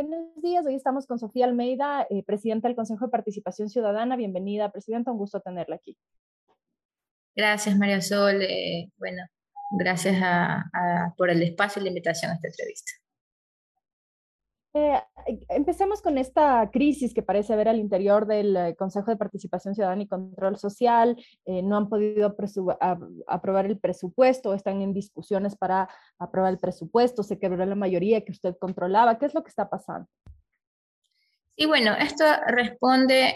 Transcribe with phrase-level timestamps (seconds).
[0.00, 4.14] Buenos días, hoy estamos con Sofía Almeida, eh, presidenta del Consejo de Participación Ciudadana.
[4.14, 5.98] Bienvenida, presidenta, un gusto tenerla aquí.
[7.34, 8.40] Gracias, María Sol.
[8.42, 9.24] Eh, bueno,
[9.72, 10.22] gracias
[11.16, 12.92] por el espacio y la invitación a esta entrevista.
[14.78, 15.02] Eh,
[15.48, 20.02] empecemos con esta crisis que parece haber al interior del eh, Consejo de Participación Ciudadana
[20.02, 21.16] y Control Social.
[21.46, 22.36] Eh, no han podido
[23.26, 25.88] aprobar el presupuesto, están en discusiones para
[26.18, 29.18] aprobar el presupuesto, se quebró la mayoría que usted controlaba.
[29.18, 30.08] ¿Qué es lo que está pasando?
[31.56, 33.34] Y bueno, esto responde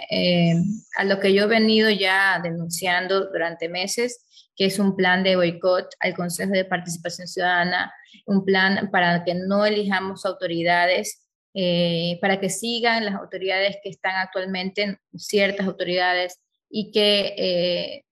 [0.97, 5.35] a lo que yo he venido ya denunciando durante meses, que es un plan de
[5.35, 7.93] boicot al Consejo de Participación Ciudadana,
[8.27, 11.22] un plan para que no elijamos autoridades
[11.55, 18.05] eh, para que sigan las autoridades que están actualmente, ciertas autoridades, y que eh,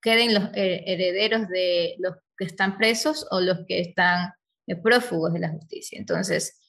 [0.00, 4.32] queden los herederos de los que están presos o los que están
[4.68, 5.98] eh, prófugos de la justicia.
[5.98, 6.60] Entonces,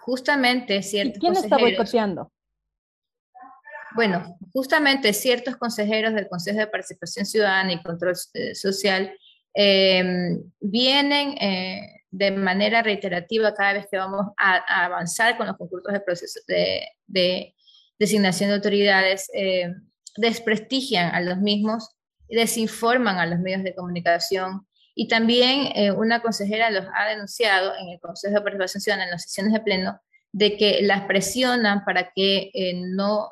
[0.00, 1.18] justamente ciertos...
[1.18, 2.30] ¿Quién está boicoteando?
[3.96, 8.14] Bueno, justamente ciertos consejeros del Consejo de Participación Ciudadana y Control
[8.54, 9.12] Social
[10.60, 11.34] vienen
[12.10, 17.54] de manera reiterativa cada vez que vamos a, avanzar con los concursos de proceso de,
[17.98, 19.74] designación de autoridades, eh,
[20.16, 21.90] desprestigian a los mismos,
[22.28, 27.90] desinforman a los medios de comunicación y también eh, una consejera los ha denunciado en
[27.90, 30.00] el Consejo de Participación en las sesiones de pleno
[30.32, 33.28] de que las presionan para que eh, no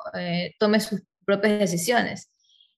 [0.59, 2.31] tome sus propias decisiones.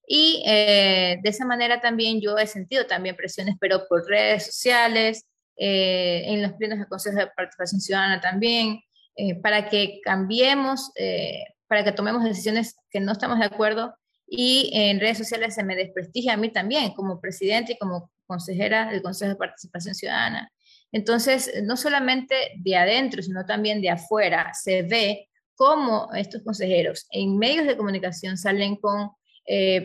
[0.07, 5.25] Y de esa manera también yo he sentido también presiones, pero por redes sociales,
[5.63, 8.81] eh, en los plenos del Consejo de Participación Ciudadana también,
[9.15, 13.93] eh, para que cambiemos, eh, para que tomemos decisiones que no estamos de acuerdo
[14.25, 18.89] y en redes sociales se me desprestigia a mí también como presidente y como consejera
[18.89, 20.51] del Consejo de Participación Ciudadana.
[20.91, 27.37] Entonces, no solamente de adentro, sino también de afuera, se ve cómo estos consejeros en
[27.37, 29.11] medios de comunicación salen con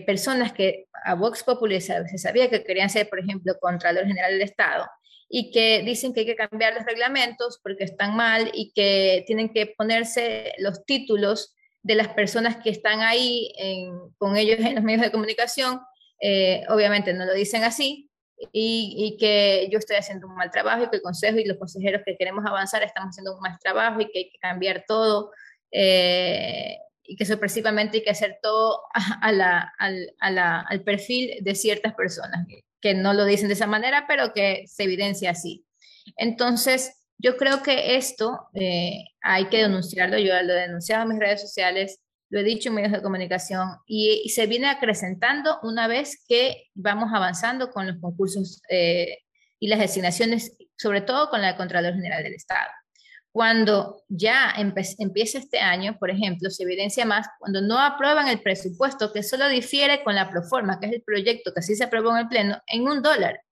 [0.06, 4.42] personas que a Vox Populi se sabía que querían ser, por ejemplo, Contralor General del
[4.42, 4.86] Estado,
[5.28, 9.52] y que dicen que hay que cambiar los reglamentos porque están mal y que tienen
[9.52, 13.52] que ponerse los títulos de las personas que están ahí
[14.18, 15.80] con ellos en los medios de comunicación.
[16.20, 18.10] Eh, obviamente no lo dicen así
[18.52, 22.02] y, que yo estoy haciendo un mal trabajo y que el consejo y los consejeros
[22.04, 25.30] que queremos avanzar estamos haciendo un mal trabajo y que hay que cambiar todo.
[25.70, 26.78] Eh,
[27.08, 28.82] y que sorpresivamente hay que hacer todo
[29.22, 32.46] a la, al, al perfil de ciertas personas
[32.80, 35.64] que no lo dicen de esa manera, pero que se evidencia así.
[36.16, 40.18] Entonces, yo creo que esto eh, hay que denunciarlo.
[40.18, 43.68] Yo lo he denunciado en mis redes sociales, lo he dicho en medios de comunicación
[43.86, 49.18] y, se viene acrecentando una vez que vamos avanzando con los concursos eh,
[49.58, 52.70] y las designaciones, sobre todo con la Contralor General del Estado.
[53.36, 59.12] Cuando ya empieza este año, por ejemplo, se evidencia más cuando no aprueban el presupuesto,
[59.12, 62.22] que solo difiere con la proforma, que es el proyecto que así se aprobó en
[62.22, 63.42] el Pleno, en un dólar.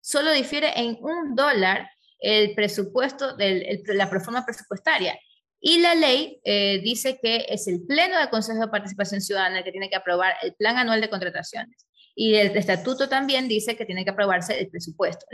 [0.00, 5.18] Solo difiere en un dólar el presupuesto, de la proforma presupuestaria.
[5.58, 9.64] Y la ley eh, dice que es el Pleno del Consejo de Participación Ciudadana el
[9.64, 11.84] que tiene que aprobar el Plan Anual de Contrataciones.
[12.14, 15.26] Y el estatuto también dice que tiene que aprobarse el presupuesto,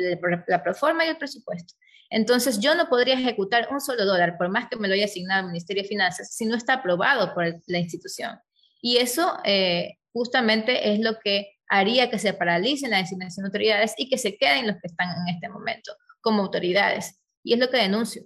[0.47, 1.75] la proforma y el presupuesto.
[2.11, 5.41] Entonces, yo no podría ejecutar un solo dólar, por más que me lo haya asignado
[5.41, 8.39] el Ministerio de Finanzas, si no está aprobado por la institución.
[8.81, 13.95] Y eso eh, justamente es lo que haría que se paralicen la designación de autoridades
[13.99, 17.21] y que se queden los que están en este momento como autoridades.
[17.43, 18.23] Y es lo que denuncio.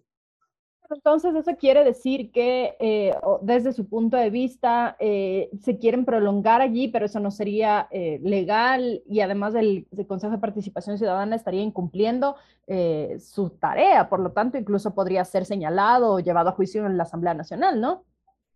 [0.94, 6.60] Entonces, eso quiere decir que eh, desde su punto de vista eh, se quieren prolongar
[6.60, 11.62] allí, pero eso no sería eh, legal y además el, Consejo de Participación Ciudadana estaría
[11.62, 12.36] incumpliendo
[13.18, 17.02] su tarea, por lo tanto, incluso podría ser señalado o llevado a juicio en la
[17.02, 18.04] Asamblea Nacional, ¿no?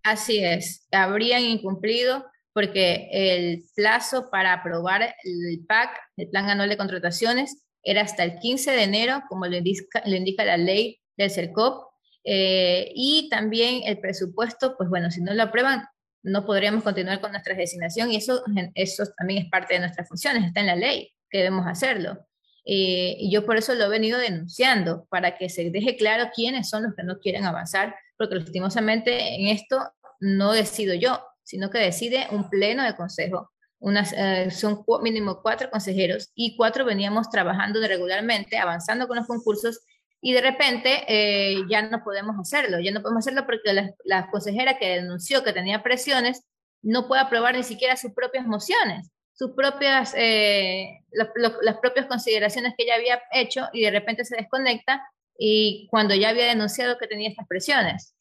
[0.03, 6.79] Así es, habrían incumplido porque el plazo para aprobar el PAC, el Plan Anual de
[6.79, 11.31] Contrataciones, era hasta el 15 de enero, como lo indica, lo indica la ley del
[11.31, 11.86] CERCOP,
[12.28, 15.84] eh, y también el presupuesto, pues bueno, si no lo aprueban,
[16.25, 18.43] no podríamos continuar con nuestra designación y eso,
[18.75, 22.26] eso también es parte de nuestras funciones, está en la ley que debemos hacerlo.
[22.64, 26.69] Eh, y yo por eso lo he venido denunciando, para que se deje claro quiénes
[26.69, 29.79] son los que no quieren avanzar, porque lastimosamente en esto
[30.19, 33.52] no decido yo, sino que decide un pleno de consejo.
[33.79, 39.81] Unas, eh, son mínimo cuatro consejeros y cuatro veníamos trabajando regularmente, avanzando con los concursos
[40.26, 44.76] y de repente eh, ya no podemos hacerlo, ya no podemos hacerlo porque la, consejera
[44.76, 46.43] que denunció que tenía presiones
[46.82, 52.82] no puede aprobar ni siquiera sus propias mociones, sus propias, eh, las propias consideraciones que
[52.82, 55.08] ella había hecho y de repente se desconecta
[55.38, 58.17] y cuando ya había denunciado que tenía estas presiones.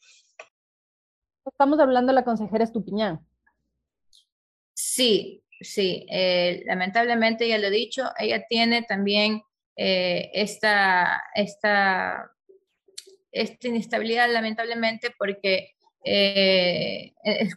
[1.44, 3.26] Estamos hablando de la consejera Estupiñán.
[4.76, 9.42] Sí, sí, eh, lamentablemente ya lo he dicho, ella tiene también
[9.76, 12.32] eh, esta, esta,
[13.32, 15.72] esta inestabilidad lamentablemente porque
[16.04, 17.14] eh,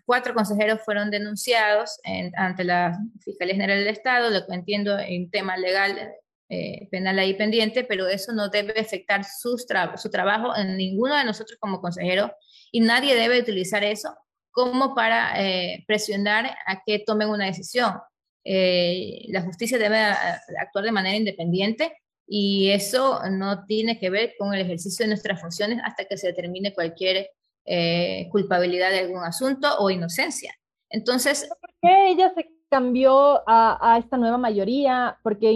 [0.06, 2.00] cuatro consejeros fueron denunciados
[2.36, 6.14] ante la Fiscalía General del Estado, lo que entiendo en tema legal
[6.50, 9.54] eh, penal ahí pendiente, pero eso no debe afectar su
[10.10, 12.32] trabajo en ninguno de nosotros como consejero
[12.72, 14.16] y nadie debe utilizar eso
[14.50, 17.98] como para eh, presionar a que tomen una decisión.
[18.44, 21.98] Eh, la justicia debe actuar de manera independiente
[22.28, 26.28] y eso no tiene que ver con el ejercicio de nuestras funciones hasta que se
[26.28, 27.30] determine cualquier
[28.30, 30.54] culpabilidad de algún asunto o inocencia.
[30.88, 31.46] Entonces...
[31.48, 35.18] ¿Por qué ella se cambió a, a esta nueva mayoría?
[35.22, 35.52] Porque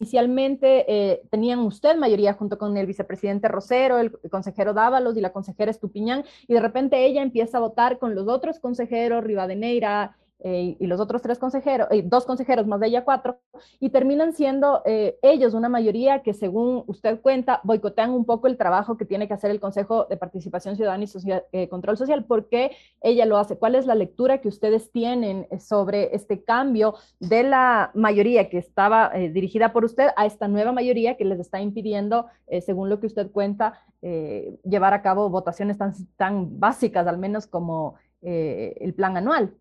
[0.00, 5.32] inicialmente eh, tenían usted mayoría junto con el vicepresidente Rosero, el, consejero Dávalos y la
[5.32, 10.76] consejera Estupiñán, y de repente ella empieza a votar con los otros consejeros, Rivadeneira, eh,
[10.78, 13.40] y los otros tres consejeros, eh, dos consejeros más de ella cuatro,
[13.80, 18.56] y terminan siendo eh, ellos una mayoría que según usted cuenta boicotean un poco el
[18.56, 21.04] trabajo que tiene que hacer el Consejo de Participación Ciudadana
[21.52, 22.24] y Control Social.
[22.24, 22.70] ¿Por qué
[23.00, 23.58] ella lo hace?
[23.58, 29.10] ¿Cuál es la lectura que ustedes tienen sobre este cambio de la mayoría que estaba
[29.10, 32.26] dirigida por usted a esta nueva mayoría que les está impidiendo,
[32.64, 37.96] según lo que usted cuenta, llevar a cabo votaciones tan, tan básicas, al menos como
[38.20, 39.56] el plan anual?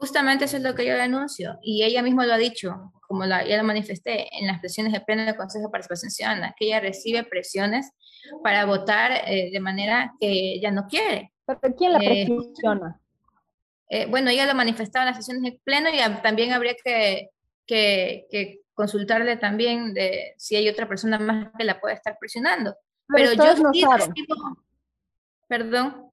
[0.00, 3.46] Justamente eso es lo que yo denuncio y ella misma lo ha dicho, como la,
[3.46, 6.80] ya lo manifesté en las presiones de pleno del Consejo de Participación Ciudadana, que ella
[6.80, 7.92] recibe presiones
[8.42, 11.34] para votar eh, de manera que ella no quiere.
[11.44, 12.98] ¿Pero quién la eh, presiona?
[13.90, 17.28] Eh, bueno, ella lo manifestaba en las sesiones de pleno y también habría que,
[17.66, 22.74] que, consultarle también de si hay otra persona más que la pueda estar presionando.
[23.06, 23.70] Pero, yo no
[25.46, 26.10] Perdón.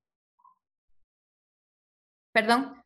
[2.33, 2.76] Perdón.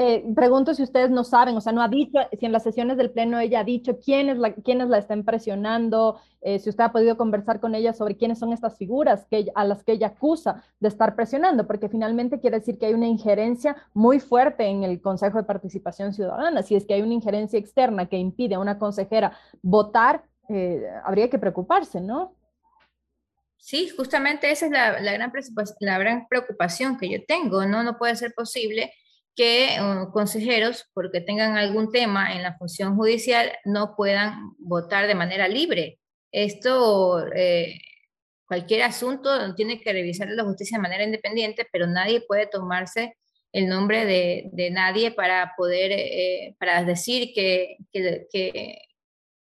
[0.00, 2.96] Eh, pregunto si ustedes no saben, o sea, no ha dicho, si en las sesiones
[2.98, 6.92] del Pleno ella ha dicho quiénes la, quiénes la están presionando, eh, si usted ha
[6.92, 10.62] podido conversar con ella sobre quiénes son estas figuras que, a las que ella acusa
[10.78, 15.00] de estar presionando, porque finalmente quiere decir que hay una injerencia muy fuerte en el
[15.00, 16.62] Consejo de Participación Ciudadana.
[16.62, 21.28] Si es que hay una injerencia externa que impide a una consejera votar, eh, habría
[21.28, 22.36] que preocuparse, ¿no?
[23.56, 25.32] Sí, justamente esa es la, gran,
[25.80, 27.82] la gran preocupación que yo tengo, ¿no?
[27.82, 28.92] No puede ser posible
[29.38, 35.14] que uh, consejeros, porque tengan algún tema en la función judicial, no puedan votar de
[35.14, 36.00] manera libre.
[36.32, 37.78] Esto, eh,
[38.48, 43.16] cualquier asunto tiene que revisar la justicia de manera independiente, pero nadie puede tomarse
[43.52, 48.82] el nombre de, de nadie para poder, eh, para decir que, que, que,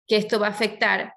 [0.09, 1.13] esto va a afectar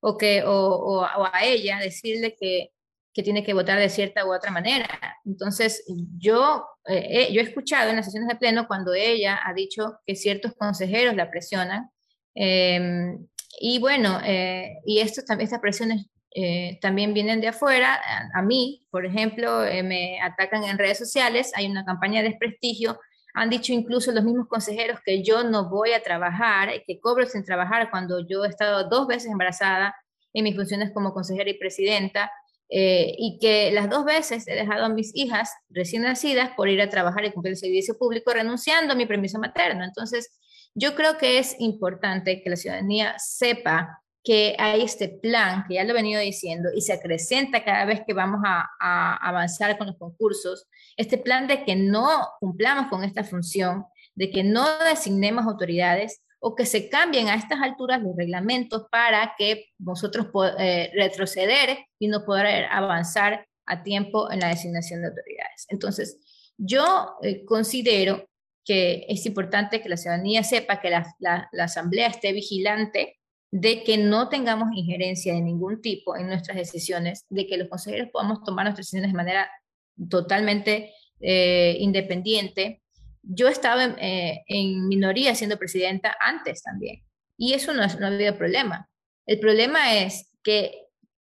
[0.00, 2.70] o, que, o, o a ella decirle que,
[3.12, 4.88] que tiene que votar de cierta u otra manera.
[5.24, 5.84] Entonces,
[6.18, 10.14] yo, eh, yo he escuchado en las sesiones de pleno cuando ella ha dicho que
[10.14, 11.90] ciertos consejeros la presionan.
[12.34, 13.26] Em,
[13.60, 17.94] y bueno, eh, y estos, estas presiones eh, también vienen de afuera.
[17.94, 23.00] A, a mí, por ejemplo, me atacan en redes sociales, hay una campaña de desprestigio.
[23.34, 27.44] Han dicho incluso los mismos consejeros que yo no voy a trabajar, que cobro sin
[27.44, 29.94] trabajar cuando yo he estado dos veces embarazada
[30.32, 32.30] en mis funciones como consejera y presidenta.
[32.72, 36.80] Eh, y que las dos veces he dejado a mis hijas recién nacidas por ir
[36.80, 39.82] a trabajar y cumplir el servicio público renunciando a mi permiso materno.
[39.82, 40.38] Entonces,
[40.74, 45.84] yo creo que es importante que la ciudadanía sepa que hay este plan, que ya
[45.84, 49.88] lo he venido diciendo, y se acrecenta cada vez que vamos a, a avanzar con
[49.88, 53.84] los concursos, este plan de que no cumplamos con esta función,
[54.14, 59.34] de que no designemos autoridades, o que se cambien a estas alturas los reglamentos para
[59.36, 60.28] que nosotros
[60.58, 65.66] eh, retroceder y no poder avanzar a tiempo en la designación de autoridades.
[65.68, 66.18] Entonces,
[66.56, 68.28] yo eh, considero
[68.64, 73.18] que es importante que la ciudadanía sepa que la, la, Asamblea esté vigilante
[73.50, 78.10] de que no tengamos injerencia de ningún tipo en nuestras decisiones, de que los consejeros
[78.12, 79.50] podamos tomar nuestras decisiones de manera
[80.08, 82.79] totalmente eh, independiente
[83.22, 87.02] yo estaba eh, en, minoría siendo presidenta antes también.
[87.36, 88.88] Y eso no, no ha habido problema.
[89.26, 90.86] El problema es que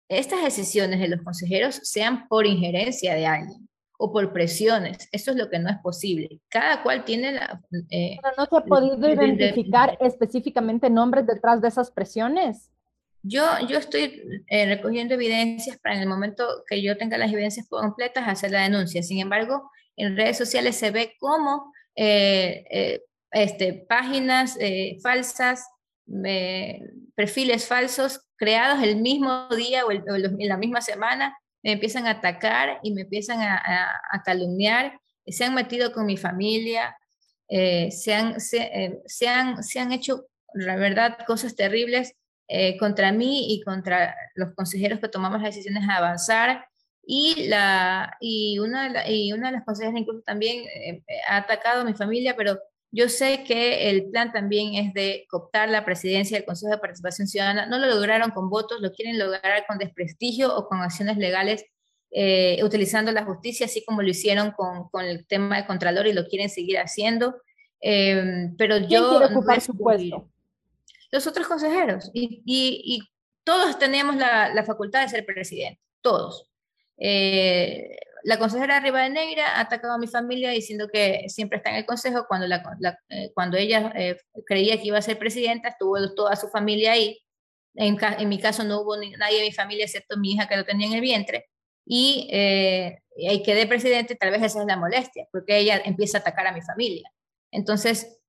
[0.08, 5.08] estas decisiones de los consejeros sean por injerencia de alguien o por presiones.
[5.12, 6.40] Eso es lo que no es posible.
[6.48, 7.60] Cada cual tiene la...
[7.90, 12.70] Eh, Pero no se ha podido identificar específicamente nombres detrás de esas presiones.
[13.22, 17.66] Yo, yo estoy eh, recogiendo evidencias para en el momento que yo tenga las evidencias
[17.68, 19.02] completas hacer la denuncia.
[19.02, 25.66] Sin embargo, en redes sociales se ve cómo eh, eh, este, páginas eh, falsas,
[27.14, 32.78] perfiles falsos creados el mismo día o, en la misma semana, me empiezan a atacar
[32.82, 36.96] y me empiezan a, calumniar, se han metido con mi familia,
[37.48, 42.14] eh, se, han, eh, se, han, se, han, hecho, la verdad, cosas terribles
[42.48, 46.66] eh, contra mí y contra los consejeros que tomamos las decisiones de avanzar.
[47.06, 50.64] Y, la, y, una, y una de las consejeras incluso también
[51.28, 52.58] ha atacado a mi familia, pero
[52.96, 57.26] yo sé que el plan también es de cooptar la presidencia del Consejo de Participación
[57.26, 57.66] Ciudadana.
[57.66, 61.66] No lo lograron con votos, lo quieren lograr con desprestigio o con acciones legales
[62.12, 66.12] eh, utilizando la justicia, así como lo hicieron con, con, el tema de Contralor y
[66.12, 67.34] lo quieren seguir haciendo.
[67.80, 69.10] Eh, pero ¿Quién yo...
[69.10, 70.28] quiere ocupar su puesto?
[71.10, 72.12] Los otros consejeros.
[72.14, 73.02] Y, y,
[73.42, 76.48] todos tenemos la, la, facultad de ser presidente, todos.
[76.98, 81.86] Eh, la consejera Rivadeneira ha atacado a mi familia diciendo que siempre está en el
[81.86, 82.24] consejo.
[82.26, 86.48] Cuando, la, eh, cuando ella eh, creía que iba a ser presidenta, estuvo toda su
[86.48, 87.20] familia ahí.
[87.74, 90.64] En, en, mi caso no hubo nadie de mi familia excepto mi hija que lo
[90.64, 91.50] tenía en el vientre.
[91.84, 92.98] Y eh,
[93.28, 96.52] ahí quedé presidente, tal vez esa es la molestia, porque ella empieza a atacar a
[96.52, 97.10] mi familia.
[97.50, 98.22] Entonces,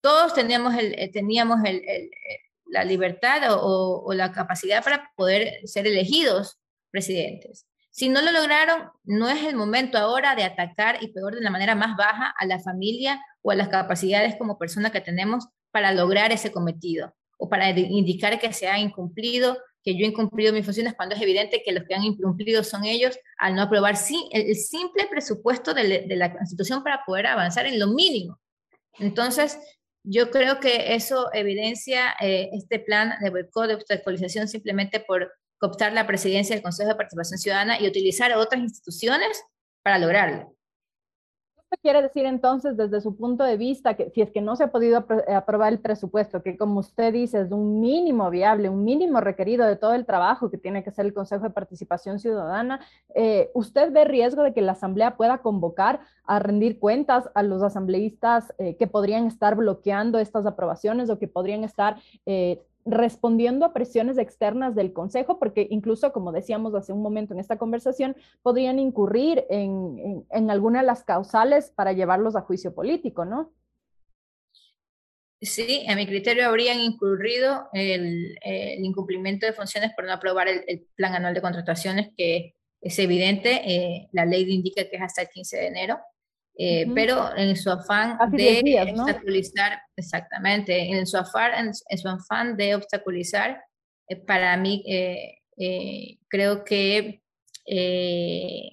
[0.00, 1.82] todos teníamos, el, eh, teníamos el,
[2.66, 6.60] la libertad o, o la capacidad para poder ser elegidos
[6.92, 7.66] presidentes.
[7.94, 11.50] Si no lo lograron, no es el momento ahora de atacar y peor de la
[11.50, 15.92] manera más baja a la familia o a las capacidades como persona que tenemos para
[15.92, 20.64] lograr ese cometido o para indicar que se ha incumplido, que yo he incumplido mis
[20.64, 24.28] funciones cuando es evidente que los que han incumplido son ellos al no aprobar sí,
[24.32, 28.40] el, simple presupuesto de, la Constitución para poder avanzar en lo mínimo.
[28.98, 29.56] Entonces,
[30.02, 35.32] yo creo que eso evidencia eh, este plan de boicot, de obstaculización simplemente por
[35.66, 39.42] optar la presidencia del Consejo de Participación Ciudadana y utilizar a otras instituciones
[39.82, 40.54] para lograrlo.
[41.74, 44.62] ¿Qué quiere decir entonces desde su punto de vista que si es que no se
[44.62, 48.84] ha podido eh, aprobar el presupuesto, que como usted dice es un mínimo viable, un
[48.84, 52.78] mínimo requerido de todo el trabajo que tiene que hacer el Consejo de Participación Ciudadana,
[53.12, 57.60] eh, ¿usted ve riesgo de que la Asamblea pueda convocar a rendir cuentas a los
[57.60, 61.96] asambleístas eh, que podrían estar bloqueando estas aprobaciones o que podrían estar
[62.84, 67.56] respondiendo a presiones externas del Consejo, porque incluso, como decíamos hace un momento en esta
[67.56, 73.52] conversación, podrían incurrir en, en, alguna de las causales para llevarlos a juicio político, ¿no?
[75.40, 80.86] Sí, a mi criterio habrían incurrido el, el incumplimiento de funciones por no aprobar el,
[80.94, 85.28] plan anual de contrataciones, que es evidente, eh, la ley indica que es hasta el
[85.28, 85.98] 15 de enero.
[86.56, 92.76] Eh, pero en su afán de obstaculizar, exactamente, en su afán, en, su afán de
[92.76, 93.60] obstaculizar,
[94.08, 97.20] eh, para mí eh, creo que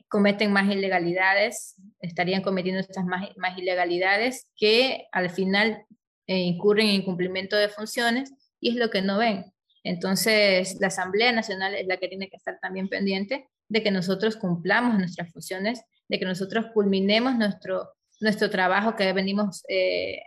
[0.09, 5.85] cometen más ilegalidades, estarían cometiendo estas más, más ilegalidades que al final
[6.27, 9.45] incurren en incumplimiento de funciones y es lo que no ven.
[9.83, 14.35] Entonces, la Asamblea Nacional es la que tiene que estar también pendiente de que nosotros
[14.35, 20.19] cumplamos nuestras funciones de que nosotros culminemos nuestro, nuestro trabajo que venimos eh,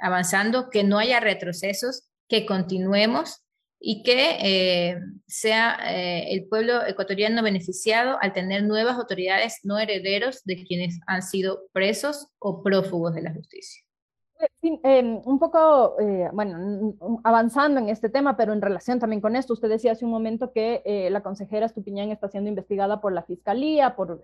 [0.00, 3.42] avanzando, que no haya retrocesos, que continuemos
[3.80, 10.44] y que eh, sea eh, el pueblo ecuatoriano beneficiado al tener nuevas autoridades no herederos
[10.44, 13.82] de quienes han sido presos o prófugos de la justicia.
[14.62, 15.96] Em, un poco,
[16.32, 16.94] bueno,
[17.24, 20.52] avanzando en este tema, pero en relación también con esto, usted decía hace un momento
[20.52, 24.20] que la consejera Estupiñán está siendo investigada por la fiscalía, por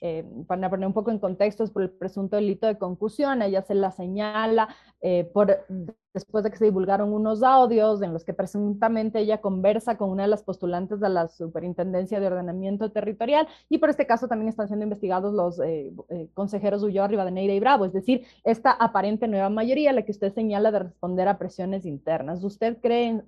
[0.00, 3.74] eh, para poner un poco en contexto, por el presunto delito de concusión, ella se
[3.74, 4.68] la señala
[5.00, 5.66] eh, por,
[6.16, 10.22] después de que se divulgaron unos audios en los que presuntamente ella conversa con una
[10.22, 14.66] de las postulantes de la Superintendencia de Ordenamiento Territorial y por este caso también están
[14.66, 15.92] siendo investigados los eh,
[16.32, 20.70] consejeros Ulloa, Rivadeneira y Bravo, es decir, esta aparente nueva mayoría, la que usted señala
[20.70, 22.42] de responder a presiones internas.
[22.42, 23.22] ¿Usted cree,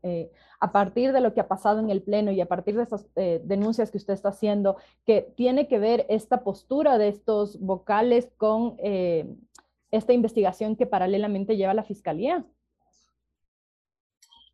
[0.58, 3.06] a partir de lo que ha pasado en el Pleno y a partir de esas
[3.14, 8.76] denuncias que usted está haciendo, que tiene que ver esta postura de estos vocales con
[9.90, 12.46] esta investigación que paralelamente lleva la Fiscalía.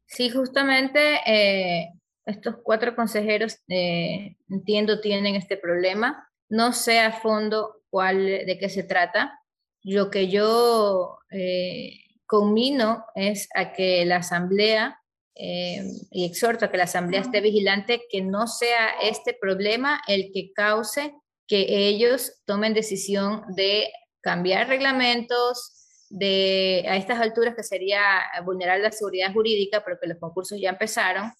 [0.06, 1.92] Sí, justamente eh,
[2.26, 6.28] estos cuatro consejeros, eh, entiendo, tienen este problema.
[6.48, 9.40] No sé a fondo cuál, de qué se trata.
[9.82, 15.00] Lo que yo eh, conmino es a que la Asamblea,
[15.36, 20.52] y exhorto a que la Asamblea esté vigilante, que no sea este problema el que
[20.52, 21.12] cause
[21.48, 25.83] que ellos tomen decisión de cambiar reglamentos
[26.14, 28.00] de a estas alturas que sería
[28.44, 31.32] vulnerar la seguridad jurídica, pero que los concursos ya empezaron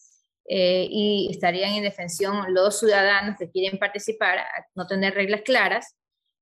[0.48, 5.94] eh, y estarían en defensión los ciudadanos que quieren participar, no tener reglas claras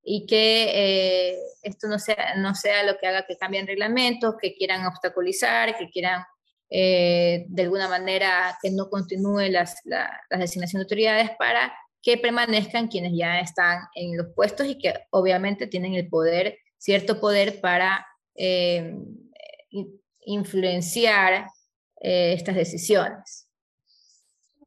[0.03, 4.55] y que eh, esto no sea, no sea lo que haga que cambien reglamentos, que
[4.55, 6.23] quieran obstaculizar, que quieran
[6.71, 11.71] eh, de alguna manera que no continúe las, la, designación de autoridades para
[12.01, 17.21] que permanezcan quienes ya están en los puestos y que obviamente tienen el poder, cierto
[17.21, 18.95] poder para eh,
[20.25, 21.47] influenciar
[22.05, 23.42] estas decisiones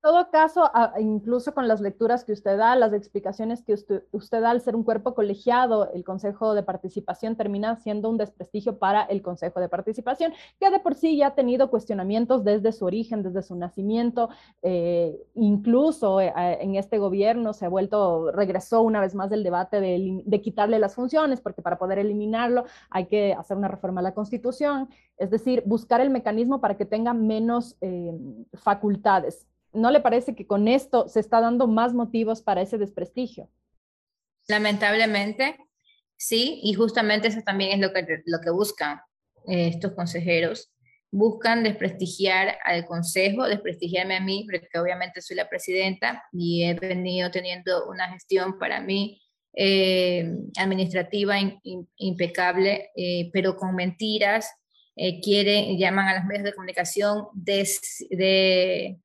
[0.05, 0.69] todo caso,
[0.99, 4.83] incluso con las lecturas que usted da, las explicaciones que usted, da al ser un
[4.83, 10.31] cuerpo colegiado, el Consejo de Participación termina siendo un desprestigio para el Consejo de Participación,
[10.59, 14.29] que de por sí ya ha tenido cuestionamientos desde su origen, desde su nacimiento,
[14.61, 19.81] eh, incluso eh, en este gobierno se ha vuelto, regresó una vez más el debate
[19.81, 24.13] de, quitarle las funciones, porque para poder eliminarlo hay que hacer una reforma a la
[24.13, 28.13] Constitución, es decir, buscar el mecanismo para que tenga menos eh,
[28.53, 33.49] facultades ¿no le parece que con esto se está dando más motivos para ese desprestigio?
[34.47, 35.57] Lamentablemente,
[36.17, 38.99] sí, y justamente eso también es lo que, lo que buscan
[39.47, 40.71] eh, estos consejeros.
[41.11, 47.31] Buscan desprestigiar al consejo, desprestigiarme a mí, porque obviamente soy la presidenta y he venido
[47.31, 49.21] teniendo una gestión para mí
[49.53, 51.37] eh, administrativa
[51.97, 54.49] impecable, eh, pero con mentiras.
[55.21, 58.97] quieren, llaman a los medios de comunicación de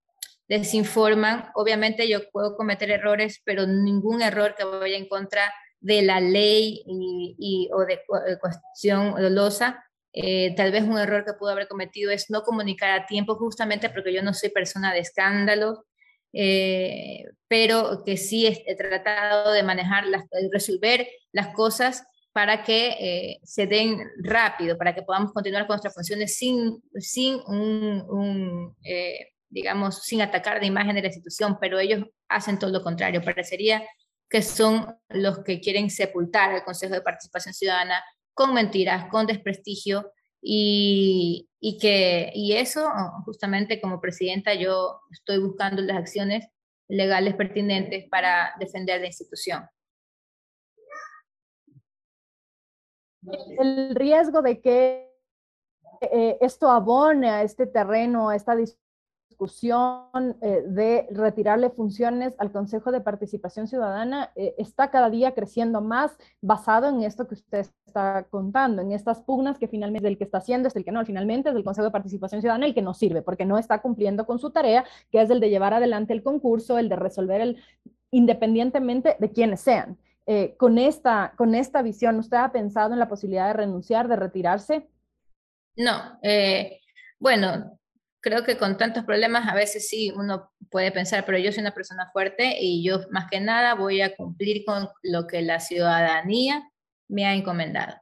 [0.59, 1.51] desinforman.
[1.55, 6.83] Obviamente yo puedo cometer errores, pero ningún error que vaya en contra de la ley
[6.87, 8.01] y, o de,
[8.41, 9.85] cuestión dolosa.
[10.13, 13.91] Eh, tal vez un error que pudo haber cometido es no comunicar a tiempo justamente
[13.91, 15.87] porque yo no soy persona de escándalo,
[16.33, 20.05] eh, pero que sí he, tratado de manejar,
[20.53, 22.03] resolver las cosas
[22.33, 27.37] para que eh, se den rápido, para que podamos continuar con nuestras funciones sin, sin
[27.47, 28.75] un
[29.51, 33.23] digamos, sin atacar de imagen de la institución, pero ellos hacen todo lo contrario.
[33.23, 33.87] Parecería
[34.29, 38.03] que son los que quieren sepultar el Consejo de Participación Ciudadana
[38.33, 42.89] con mentiras, con desprestigio y, y que y eso
[43.25, 46.47] justamente como presidenta yo estoy buscando las acciones
[46.89, 49.69] legales pertinentes para defender la institución.
[53.59, 55.11] El riesgo de que
[56.01, 58.90] eh, esto abone a este terreno, a esta discusión,
[59.43, 66.17] eh, de retirarle funciones al Consejo de Participación Ciudadana eh, está cada día creciendo más
[66.43, 70.39] basado en esto que usted está contando, en estas pugnas que finalmente el que está
[70.39, 72.93] haciendo es el que no, finalmente es el Consejo de Participación Ciudadana el que no
[72.93, 76.23] sirve porque no está cumpliendo con su tarea, que es el de llevar adelante el
[76.23, 77.57] concurso, el de resolver el
[78.11, 79.97] independientemente de quienes sean.
[80.27, 84.17] Eh, con, esta, con esta visión, ¿usted ha pensado en la posibilidad de renunciar, de
[84.17, 84.89] retirarse?
[85.77, 86.19] No,
[87.19, 87.79] bueno,
[88.21, 91.75] creo que con tantos problemas a veces sí uno puede pensar, pero yo soy una
[91.75, 96.71] persona fuerte y yo más que nada voy a cumplir con lo que la ciudadanía
[97.09, 97.97] me ha encomendado.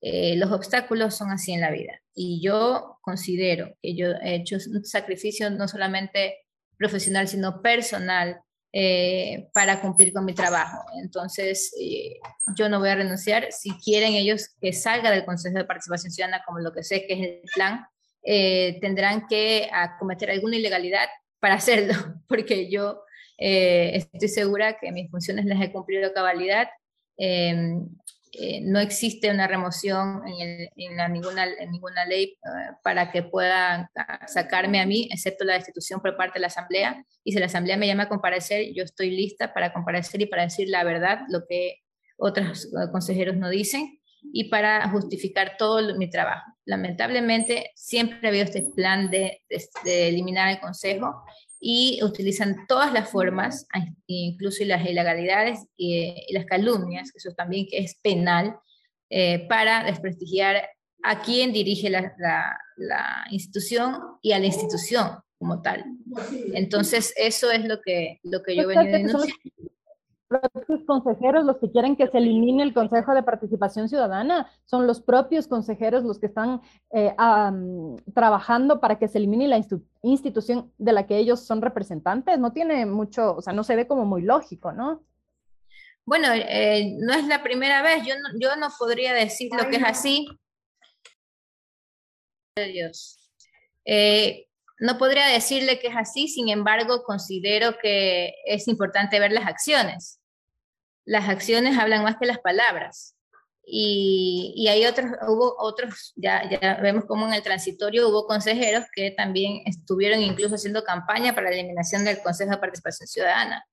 [0.00, 4.56] Eh, los obstáculos son así en la vida y yo considero que yo he hecho
[4.68, 6.38] un sacrificio no solamente
[6.76, 8.40] profesional, sino personal
[8.72, 10.82] eh, para cumplir con mi trabajo.
[11.00, 12.18] Entonces, eh,
[12.56, 13.52] yo no voy a renunciar.
[13.52, 17.12] Si quieren ellos que salga del Consejo de Participación Ciudadana, como lo que sé que
[17.12, 17.86] es el plan,
[18.24, 21.08] eh, tendrán que cometer alguna ilegalidad
[21.40, 21.94] para hacerlo,
[22.28, 23.02] porque yo
[23.38, 26.68] eh, estoy segura que mis funciones las he cumplido a cabalidad.
[27.16, 27.88] Em,
[28.34, 30.68] eh, no existe una remoción en,
[31.12, 32.38] ninguna, en ninguna ley
[32.82, 33.88] para que puedan
[34.26, 37.04] sacarme a mí, excepto la destitución por parte de la Asamblea.
[37.24, 40.44] Y si la Asamblea me llama a comparecer, yo estoy lista para comparecer y para
[40.44, 41.80] decir la verdad, lo que
[42.16, 44.00] otros consejeros no dicen
[44.32, 46.51] y para justificar todo mi trabajo.
[46.64, 49.42] Lamentablemente, siempre ha habido este plan de,
[49.84, 51.22] eliminar el Consejo
[51.60, 53.66] y utilizan todas las formas,
[54.06, 58.56] incluso las ilegalidades y, las calumnias, que eso también que es penal,
[59.10, 60.68] eh, para desprestigiar
[61.02, 62.14] a quien dirige la,
[62.76, 65.84] la, institución y a la institución como tal.
[66.54, 69.26] Entonces, eso es lo que, lo que yo venido denunciando
[70.40, 75.00] propios consejeros los que quieren que se elimine el Consejo de Participación Ciudadana, son los
[75.00, 77.14] propios consejeros los que están eh,
[78.14, 79.60] trabajando para que se elimine la
[80.02, 82.38] institución de la que ellos son representantes.
[82.38, 85.02] No tiene mucho, o sea, no se ve como muy lógico, ¿no?
[86.04, 89.76] Bueno, eh, no es la primera vez, yo no, yo no podría decir lo que
[89.76, 90.26] es así.
[92.56, 93.18] Dios.
[93.84, 94.46] Eh,
[94.80, 100.21] no podría decirle que es así, sin embargo, considero que es importante ver las acciones
[101.04, 103.16] las acciones hablan más que las palabras.
[103.64, 109.12] Y, hay otros, hubo otros, ya, ya vemos como en el transitorio hubo consejeros que
[109.12, 113.64] también estuvieron incluso haciendo campaña para la eliminación del Consejo de Participación Ciudadana.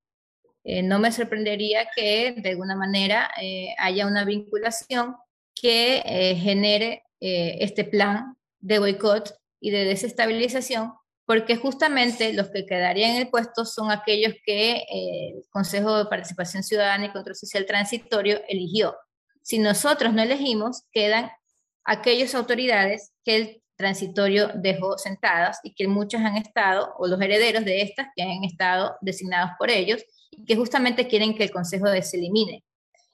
[0.62, 5.16] Eh, no me sorprendería que de alguna manera eh, haya una vinculación
[5.54, 10.94] que eh, genere este plan de boicot y de desestabilización,
[11.30, 16.06] porque justamente los que quedarían en el puesto son aquellos que eh, el Consejo de
[16.06, 18.96] Participación Ciudadana y Control Social Transitorio eligió.
[19.40, 21.30] Si nosotros no elegimos, quedan
[21.84, 27.64] aquellas autoridades que el transitorio dejó sentadas y que muchos han estado, o los herederos
[27.64, 31.86] de estas, que han estado designados por ellos, y que justamente quieren que el Consejo
[32.02, 32.64] se elimine.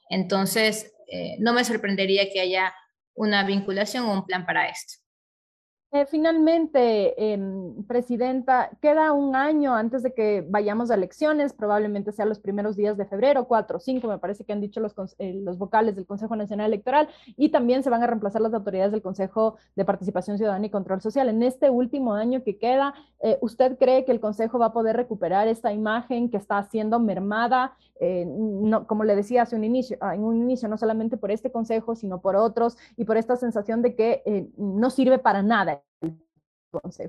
[0.08, 2.74] Entonces, eh, no me sorprendería que haya
[3.14, 5.05] una vinculación o un plan para esto.
[5.92, 12.26] Eh, finalmente, em, Presidenta, queda un año antes de que vayamos a elecciones, probablemente sea
[12.26, 15.58] los primeros días de febrero, cuatro cinco, me parece que han dicho los, eh, los
[15.58, 19.56] vocales del Consejo Nacional Electoral, y también se van a reemplazar las autoridades del Consejo
[19.76, 21.28] de Participación Ciudadana y Control Social.
[21.28, 24.96] En este último año que queda, eh, ¿usted cree que el Consejo va a poder
[24.96, 30.14] recuperar esta imagen que está siendo mermada, no, como le decía hace un inicio, ah,
[30.14, 33.80] en un inicio, no solamente por este Consejo, sino por otros, y por esta sensación
[33.80, 35.75] de que no sirve para nada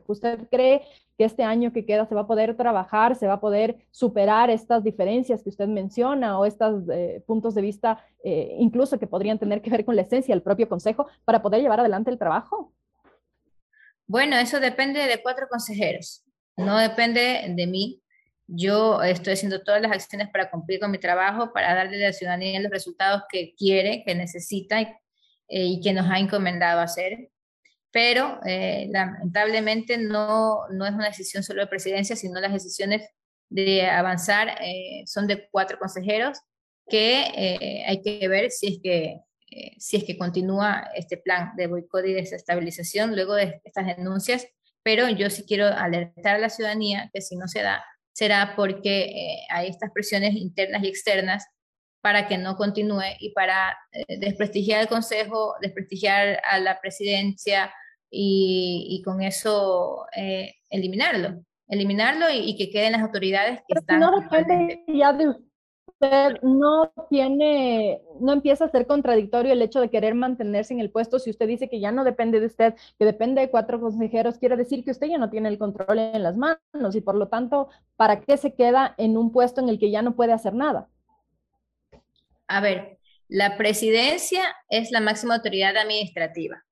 [0.08, 0.82] ¿Usted cree
[1.18, 4.50] que este año que queda se va a poder trabajar, se va a poder superar
[4.50, 9.40] estas diferencias que usted menciona o estos eh, puntos de vista, eh, incluso que podrían
[9.40, 12.74] tener que ver con la esencia del propio consejo, para poder llevar adelante el trabajo?
[14.06, 16.24] Bueno, eso depende de cuatro consejeros,
[16.56, 18.02] no depende de mí.
[18.50, 22.14] Yo estoy haciendo todas las acciones para cumplir con mi trabajo, para darle a la
[22.14, 24.86] ciudadanía los resultados que quiere, que necesita y,
[25.50, 27.30] eh, y que nos ha encomendado hacer
[27.92, 33.10] pero eh, lamentablemente no, no es una decisión solo de presidencia, sino las decisiones
[33.50, 36.40] de avanzar eh, son de cuatro consejeros
[36.90, 39.20] que eh, hay que ver si es que,
[39.78, 44.48] si es que continúa este plan de boicot y desestabilización luego de estas denuncias,
[44.84, 49.46] pero yo sí quiero alertar a la ciudadanía que si no se da, será porque
[49.50, 51.46] hay estas presiones internas y externas
[52.02, 57.72] para que no continúe y para desprestigiar al Consejo, desprestigiar a la presidencia,
[58.10, 64.00] y, con eso eh, eliminarlo, eliminarlo y, que queden las autoridades que están.
[64.00, 69.90] No depende ya de usted, no tiene, no empieza a ser contradictorio el hecho de
[69.90, 71.20] querer mantenerse en el puesto.
[71.20, 74.56] Si usted dice que ya no depende de usted, que depende de cuatro consejeros, quiere
[74.56, 77.70] decir que usted ya no tiene el control en las manos y por lo tanto,
[77.96, 80.90] ¿para qué se queda en un puesto en el que ya no puede hacer nada?
[82.48, 86.64] A ver, la presidencia es la máxima autoridad administrativa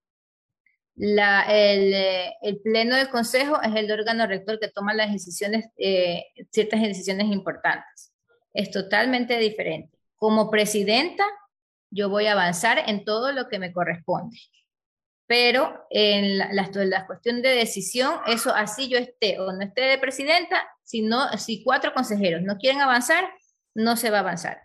[0.97, 6.81] eh, el, pleno del consejo es el órgano rector que toma las decisiones, eh, ciertas
[6.81, 8.13] decisiones importantes.
[8.53, 9.97] Es totalmente diferente.
[10.15, 11.25] Como presidenta,
[11.91, 14.37] yo voy a avanzar en todo lo que me corresponde.
[15.27, 20.67] Pero en la, cuestión de decisión, eso así yo esté o no esté de presidenta,
[20.83, 21.09] si,
[21.39, 23.27] si cuatro consejeros no quieren avanzar,
[23.73, 24.61] no se va a avanzar.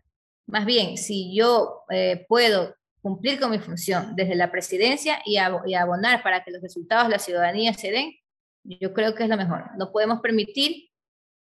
[0.51, 6.23] Más bien, si yo eh, puedo cumplir con mi función desde la presidencia y, abonar
[6.23, 8.13] para que los resultados de la ciudadanía se den,
[8.65, 9.65] yo creo que es lo mejor.
[9.79, 10.91] No podemos permitir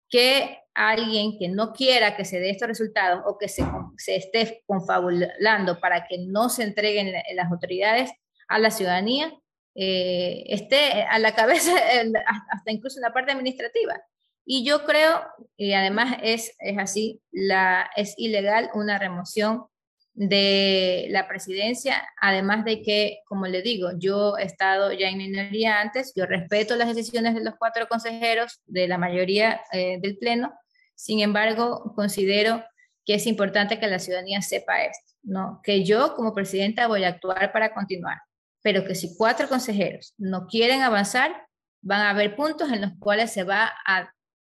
[0.09, 3.64] que alguien que no quiera que se dé estos resultados o que se,
[3.97, 8.12] se esté confabulando para que no se entreguen las autoridades
[8.47, 9.33] a la ciudadanía,
[9.75, 11.73] eh, esté a la cabeza,
[12.51, 14.01] hasta incluso en la parte administrativa.
[14.50, 15.20] Y yo creo,
[15.58, 19.66] y además es, es así, la, es ilegal una remoción
[20.14, 25.82] de la presidencia, además de que, como le digo, yo he estado ya en minoría
[25.82, 30.54] antes, yo respeto las decisiones de los cuatro consejeros, de la mayoría eh, del Pleno,
[30.94, 32.64] sin embargo, considero
[33.04, 35.61] que es importante que la ciudadanía sepa esto, ¿no?
[35.62, 38.16] que yo como presidenta voy a actuar para continuar,
[38.62, 41.46] pero que si cuatro consejeros no quieren avanzar,
[41.82, 44.11] van a haber puntos en los cuales se va a,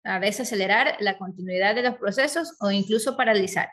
[0.05, 3.69] a desacelerar la continuidad de los procesos o incluso paralizar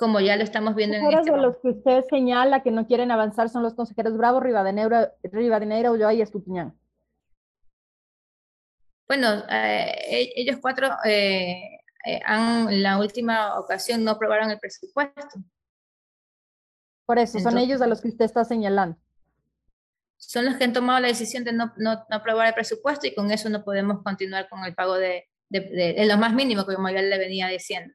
[0.00, 3.10] como ya lo estamos viendo en este de los que usted señala que no quieren
[3.10, 6.74] avanzar son los consejeros Bravo, Rivadeneira, Rivadeneira Ulloa y Estupiñán.
[9.06, 14.58] Bueno, eh, e-, ellos cuatro eh, eh, han, en la última ocasión no aprobaron el
[14.58, 15.38] presupuesto.
[17.04, 18.96] Por eso, son ellos a los que usted está señalando.
[20.16, 23.30] Son los que han tomado la decisión de no, no, aprobar el presupuesto y con
[23.30, 27.18] eso no podemos continuar con el pago de, de, lo más mínimo, como ya le
[27.18, 27.92] venía diciendo.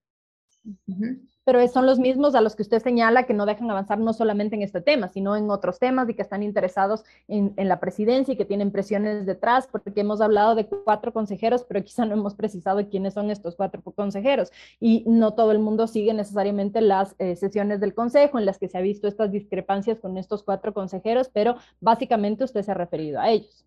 [1.46, 4.56] Pero son los mismos a los que usted señala que no dejan avanzar no solamente
[4.56, 8.38] en este tema, sino en otros temas y que están interesados en, la presidencia y
[8.38, 12.90] que tienen presiones detrás, porque hemos hablado de cuatro consejeros, pero quizá no hemos precisado
[12.90, 14.52] quiénes son estos cuatro consejeros.
[14.80, 18.68] Y no todo el mundo sigue necesariamente las eh, sesiones del consejo en las que
[18.68, 23.20] se ha visto estas discrepancias con estos cuatro consejeros, pero básicamente usted se ha referido
[23.20, 23.66] a ellos.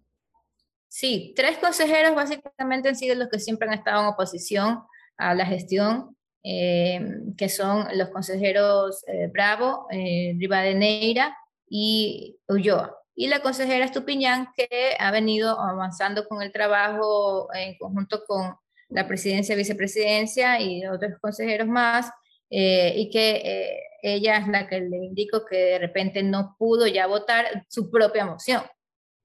[0.88, 4.82] Sí, tres consejeros básicamente han sido los que siempre han estado en oposición
[5.16, 7.00] a la gestión eh,
[7.36, 11.36] que son los consejeros eh, Bravo, eh, Rivadeneira
[11.68, 12.96] y Ulloa.
[13.14, 18.54] y la consejera Estupiñán, que ha venido avanzando con el trabajo en conjunto con
[18.88, 22.10] la presidencia, vicepresidencia y otros consejeros más,
[22.50, 26.86] eh, y que eh, ella es la que le indicó que de repente no pudo
[26.86, 28.62] ya votar su propia moción,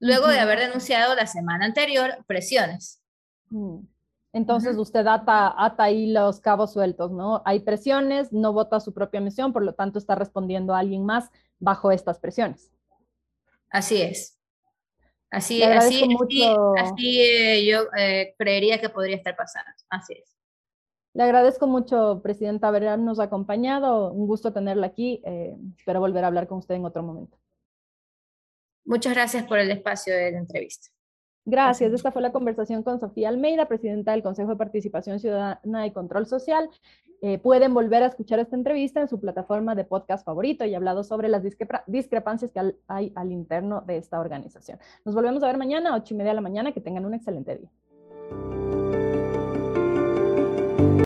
[0.04, 3.02] luego de haber denunciado la semana anterior presiones.
[3.48, 3.78] Mm.
[4.34, 7.40] Entonces usted ata, ata ahí los cabos sueltos, ¿no?
[7.46, 11.30] Hay presiones, no vota su propia moción, por lo tanto está respondiendo a alguien más
[11.58, 12.70] bajo estas presiones.
[13.70, 14.38] Así es.
[15.30, 16.04] Así, así,
[16.76, 19.70] así, eh, yo eh, creería que podría estar pasando.
[19.88, 20.36] Así es.
[21.14, 24.12] Le agradezco mucho, Presidenta, habernos acompañado.
[24.12, 25.22] Un gusto tenerla aquí.
[25.24, 27.38] Eh, espero volver a hablar con usted en otro momento.
[28.84, 30.88] Muchas gracias por el espacio de la entrevista.
[31.46, 31.92] Gracias.
[31.92, 36.26] Esta fue la conversación con Sofía Almeida, presidenta del Consejo de Participación Ciudadana y Control
[36.26, 36.70] Social.
[37.20, 41.04] Eh, pueden volver a escuchar esta entrevista en su plataforma de podcast favorito y hablado
[41.04, 41.42] sobre las
[41.86, 44.78] discrepancias que hay al interno de esta organización.
[45.04, 46.72] Nos volvemos a ver mañana, ocho y media de la mañana.
[46.72, 48.63] Que tengan un excelente día.